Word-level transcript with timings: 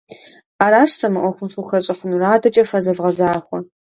Аращ 0.63 0.91
сэ 0.99 1.07
мы 1.11 1.19
ӏуэхум 1.21 1.47
схухэщӏыхьынур, 1.51 2.23
адэкӏэ 2.33 2.63
фэ 2.69 2.79
зэвгъэзахуэ. 2.83 3.59